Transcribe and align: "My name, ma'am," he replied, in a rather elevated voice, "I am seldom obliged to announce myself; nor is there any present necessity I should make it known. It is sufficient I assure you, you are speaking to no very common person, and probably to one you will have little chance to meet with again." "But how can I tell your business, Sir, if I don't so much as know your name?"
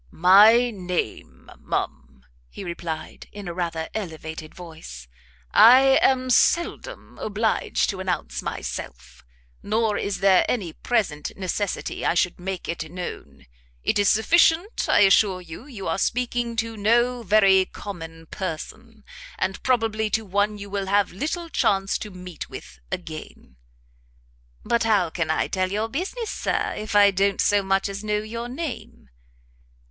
"My 0.09 0.71
name, 0.71 1.47
ma'am," 1.59 2.23
he 2.49 2.63
replied, 2.63 3.27
in 3.31 3.47
a 3.47 3.53
rather 3.53 3.87
elevated 3.93 4.55
voice, 4.55 5.07
"I 5.51 5.99
am 6.01 6.31
seldom 6.31 7.19
obliged 7.19 7.87
to 7.91 7.99
announce 7.99 8.41
myself; 8.41 9.23
nor 9.61 9.99
is 9.99 10.17
there 10.19 10.43
any 10.49 10.73
present 10.73 11.31
necessity 11.37 12.03
I 12.03 12.15
should 12.15 12.39
make 12.39 12.67
it 12.67 12.89
known. 12.89 13.45
It 13.83 13.99
is 13.99 14.09
sufficient 14.09 14.89
I 14.89 15.01
assure 15.01 15.39
you, 15.39 15.67
you 15.67 15.87
are 15.87 15.99
speaking 15.99 16.55
to 16.55 16.75
no 16.75 17.21
very 17.21 17.65
common 17.65 18.25
person, 18.25 19.03
and 19.37 19.61
probably 19.61 20.09
to 20.09 20.25
one 20.25 20.57
you 20.57 20.71
will 20.71 20.87
have 20.87 21.11
little 21.11 21.47
chance 21.47 21.99
to 21.99 22.09
meet 22.09 22.49
with 22.49 22.79
again." 22.91 23.55
"But 24.65 24.81
how 24.83 25.11
can 25.11 25.29
I 25.29 25.45
tell 25.47 25.71
your 25.71 25.89
business, 25.89 26.31
Sir, 26.31 26.73
if 26.75 26.95
I 26.95 27.11
don't 27.11 27.39
so 27.39 27.61
much 27.61 27.87
as 27.87 28.03
know 28.03 28.17
your 28.17 28.49
name?" 28.49 29.07